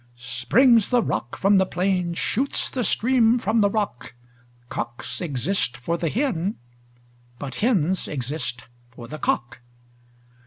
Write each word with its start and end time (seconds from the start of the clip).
Springs 0.15 0.89
the 0.89 1.03
rock 1.03 1.35
from 1.37 1.59
the 1.59 1.65
plain, 1.67 2.15
shoots 2.15 2.71
the 2.71 2.83
stream 2.83 3.37
from 3.37 3.61
the 3.61 3.69
rock: 3.69 4.15
Cocks 4.67 5.21
exist 5.21 5.77
for 5.77 5.95
the 5.95 6.09
hen: 6.09 6.55
but 7.37 7.57
hens 7.57 8.07
exist 8.07 8.63
for 8.89 9.07
the 9.07 9.19
cock. 9.19 9.61